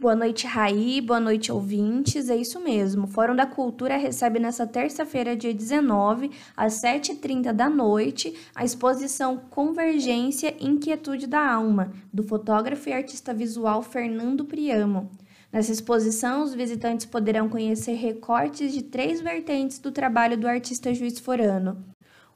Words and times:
Boa 0.00 0.16
noite, 0.16 0.46
Raí. 0.46 0.98
Boa 0.98 1.20
noite, 1.20 1.52
ouvintes. 1.52 2.30
É 2.30 2.34
isso 2.34 2.58
mesmo. 2.58 3.04
O 3.04 3.06
Fórum 3.06 3.36
da 3.36 3.44
Cultura 3.44 3.98
recebe 3.98 4.38
nesta 4.38 4.66
terça-feira, 4.66 5.36
dia 5.36 5.52
19, 5.52 6.30
às 6.56 6.80
7h30 6.80 7.52
da 7.52 7.68
noite, 7.68 8.34
a 8.54 8.64
exposição 8.64 9.36
Convergência 9.36 10.56
Inquietude 10.58 11.26
da 11.26 11.46
Alma, 11.46 11.92
do 12.10 12.22
fotógrafo 12.22 12.88
e 12.88 12.94
artista 12.94 13.34
visual 13.34 13.82
Fernando 13.82 14.46
Priamo. 14.46 15.10
Nessa 15.52 15.70
exposição, 15.70 16.44
os 16.44 16.54
visitantes 16.54 17.04
poderão 17.04 17.46
conhecer 17.46 17.92
recortes 17.92 18.72
de 18.72 18.80
três 18.80 19.20
vertentes 19.20 19.78
do 19.78 19.92
trabalho 19.92 20.38
do 20.38 20.48
artista 20.48 20.94
Juiz 20.94 21.18
Forano: 21.18 21.76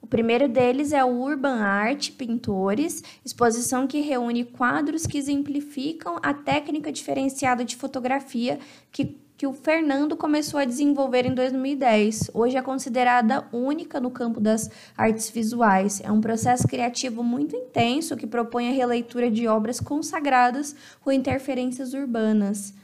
o 0.04 0.06
primeiro 0.06 0.46
deles 0.46 0.92
é 0.92 1.02
o 1.02 1.08
Urban 1.08 1.62
Art 1.62 2.10
Pintores, 2.10 3.02
exposição 3.24 3.86
que 3.86 4.02
reúne 4.02 4.44
quadros 4.44 5.06
que 5.06 5.16
exemplificam 5.16 6.18
a 6.22 6.34
técnica 6.34 6.92
diferenciada 6.92 7.64
de 7.64 7.74
fotografia 7.74 8.58
que, 8.92 9.16
que 9.34 9.46
o 9.46 9.54
Fernando 9.54 10.14
começou 10.14 10.60
a 10.60 10.66
desenvolver 10.66 11.24
em 11.24 11.32
2010. 11.34 12.32
Hoje 12.34 12.58
é 12.58 12.60
considerada 12.60 13.48
única 13.50 13.98
no 13.98 14.10
campo 14.10 14.40
das 14.40 14.70
artes 14.94 15.30
visuais. 15.30 16.02
É 16.04 16.12
um 16.12 16.20
processo 16.20 16.68
criativo 16.68 17.22
muito 17.22 17.56
intenso 17.56 18.14
que 18.14 18.26
propõe 18.26 18.68
a 18.68 18.72
releitura 18.72 19.30
de 19.30 19.48
obras 19.48 19.80
consagradas 19.80 20.76
com 21.00 21.10
interferências 21.10 21.94
urbanas. 21.94 22.74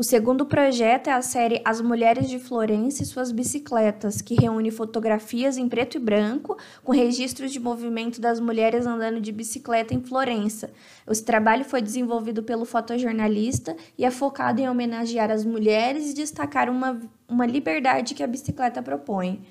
O 0.00 0.02
segundo 0.02 0.46
projeto 0.46 1.08
é 1.08 1.12
a 1.12 1.20
série 1.20 1.60
As 1.62 1.78
Mulheres 1.78 2.26
de 2.30 2.38
Florença 2.38 3.02
e 3.02 3.06
Suas 3.06 3.30
Bicicletas, 3.30 4.22
que 4.22 4.34
reúne 4.34 4.70
fotografias 4.70 5.58
em 5.58 5.68
preto 5.68 5.98
e 5.98 6.00
branco 6.00 6.56
com 6.82 6.90
registros 6.90 7.52
de 7.52 7.60
movimento 7.60 8.18
das 8.18 8.40
mulheres 8.40 8.86
andando 8.86 9.20
de 9.20 9.30
bicicleta 9.30 9.92
em 9.92 10.00
Florença. 10.00 10.70
Esse 11.06 11.22
trabalho 11.22 11.66
foi 11.66 11.82
desenvolvido 11.82 12.42
pelo 12.42 12.64
fotojornalista 12.64 13.76
e 13.98 14.06
é 14.06 14.10
focado 14.10 14.58
em 14.58 14.70
homenagear 14.70 15.30
as 15.30 15.44
mulheres 15.44 16.10
e 16.10 16.14
destacar 16.14 16.70
uma, 16.70 16.98
uma 17.28 17.44
liberdade 17.44 18.14
que 18.14 18.22
a 18.22 18.26
bicicleta 18.26 18.82
propõe. 18.82 19.44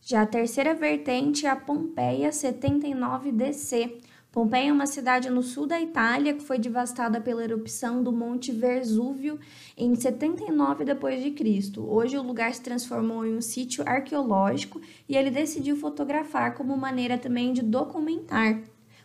Já 0.00 0.22
a 0.22 0.26
terceira 0.26 0.74
vertente 0.74 1.46
é 1.46 1.50
a 1.50 1.54
Pompeia 1.54 2.30
79DC 2.30 3.92
Pompeia 4.32 4.70
é 4.70 4.72
uma 4.72 4.86
cidade 4.86 5.28
no 5.28 5.42
sul 5.42 5.66
da 5.66 5.78
Itália 5.78 6.32
que 6.32 6.42
foi 6.42 6.58
devastada 6.58 7.20
pela 7.20 7.44
erupção 7.44 8.02
do 8.02 8.10
Monte 8.10 8.50
Vesúvio 8.50 9.38
em 9.76 9.94
79 9.94 10.86
d.C. 10.86 11.78
Hoje 11.78 12.16
o 12.16 12.22
lugar 12.22 12.54
se 12.54 12.62
transformou 12.62 13.26
em 13.26 13.36
um 13.36 13.42
sítio 13.42 13.84
arqueológico 13.86 14.80
e 15.06 15.18
ele 15.18 15.30
decidiu 15.30 15.76
fotografar 15.76 16.54
como 16.54 16.74
maneira 16.78 17.18
também 17.18 17.52
de 17.52 17.60
documentar. 17.60 18.54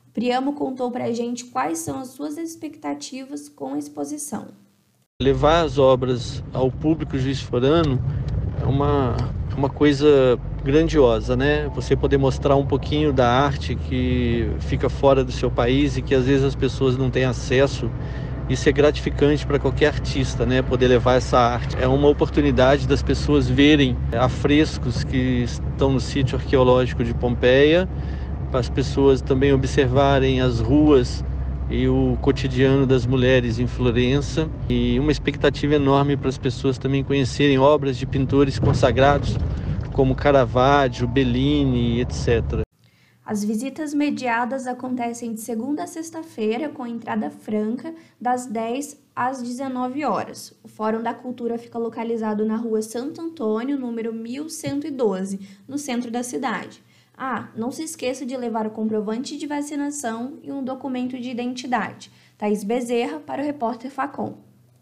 O 0.07 0.11
Priamo 0.13 0.53
contou 0.53 0.89
para 0.91 1.03
a 1.03 1.11
gente 1.11 1.43
quais 1.43 1.79
são 1.79 1.99
as 1.99 2.07
suas 2.07 2.37
expectativas 2.37 3.49
com 3.49 3.73
a 3.73 3.77
exposição. 3.77 4.47
Levar 5.21 5.65
as 5.65 5.77
obras 5.77 6.41
ao 6.53 6.71
público 6.71 7.17
juiz 7.17 7.41
forano 7.41 7.99
é 8.61 8.65
uma, 8.65 9.17
uma 9.57 9.69
coisa 9.69 10.39
grandiosa, 10.63 11.35
né? 11.35 11.67
Você 11.73 11.95
poder 11.95 12.17
mostrar 12.17 12.55
um 12.55 12.65
pouquinho 12.65 13.11
da 13.11 13.27
arte 13.27 13.75
que 13.75 14.51
fica 14.59 14.87
fora 14.87 15.23
do 15.23 15.31
seu 15.31 15.49
país 15.49 15.97
e 15.97 16.01
que 16.03 16.13
às 16.13 16.25
vezes 16.25 16.45
as 16.45 16.55
pessoas 16.55 16.95
não 16.95 17.09
têm 17.09 17.25
acesso. 17.25 17.89
Isso 18.47 18.69
é 18.69 18.71
gratificante 18.71 19.45
para 19.45 19.57
qualquer 19.57 19.87
artista, 19.87 20.45
né? 20.45 20.61
Poder 20.61 20.87
levar 20.87 21.15
essa 21.15 21.39
arte. 21.39 21.75
É 21.81 21.87
uma 21.87 22.07
oportunidade 22.07 22.87
das 22.87 23.01
pessoas 23.01 23.49
verem 23.49 23.97
afrescos 24.13 25.03
que 25.03 25.43
estão 25.43 25.91
no 25.91 25.99
sítio 25.99 26.37
arqueológico 26.37 27.03
de 27.03 27.13
Pompeia, 27.13 27.89
para 28.51 28.59
as 28.59 28.69
pessoas 28.69 29.21
também 29.21 29.51
observarem 29.51 30.39
as 30.39 30.59
ruas 30.59 31.25
e 31.69 31.87
o 31.87 32.17
cotidiano 32.21 32.85
das 32.85 33.05
mulheres 33.05 33.59
em 33.59 33.67
Florença 33.67 34.49
e 34.69 34.99
uma 34.99 35.11
expectativa 35.11 35.75
enorme 35.75 36.15
para 36.15 36.29
as 36.29 36.37
pessoas 36.37 36.77
também 36.77 37.03
conhecerem 37.03 37.59
obras 37.59 37.97
de 37.97 38.05
pintores 38.05 38.57
consagrados 38.57 39.37
como 39.93 40.15
Caravaggio, 40.15 41.07
Bellini, 41.07 42.01
etc. 42.01 42.61
As 43.25 43.43
visitas 43.43 43.93
mediadas 43.93 44.67
acontecem 44.67 45.33
de 45.33 45.41
segunda 45.41 45.83
a 45.83 45.87
sexta-feira, 45.87 46.69
com 46.69 46.87
entrada 46.87 47.29
franca, 47.29 47.93
das 48.21 48.45
10 48.45 49.01
às 49.13 49.41
19 49.41 50.05
horas. 50.05 50.53
O 50.63 50.67
Fórum 50.69 51.03
da 51.03 51.13
Cultura 51.13 51.57
fica 51.57 51.77
localizado 51.77 52.45
na 52.45 52.55
rua 52.55 52.81
Santo 52.81 53.19
Antônio, 53.19 53.77
número 53.77 54.13
1112, 54.13 55.41
no 55.67 55.77
centro 55.77 56.09
da 56.09 56.23
cidade. 56.23 56.81
Ah, 57.17 57.49
não 57.55 57.71
se 57.71 57.81
esqueça 57.83 58.25
de 58.25 58.37
levar 58.37 58.67
o 58.67 58.71
comprovante 58.71 59.37
de 59.37 59.47
vacinação 59.47 60.37
e 60.43 60.51
um 60.51 60.63
documento 60.63 61.19
de 61.19 61.31
identidade. 61.31 62.11
Thaís 62.37 62.63
Bezerra, 62.63 63.19
para 63.19 63.41
o 63.41 63.45
repórter 63.45 63.89
Facom. 63.89 64.46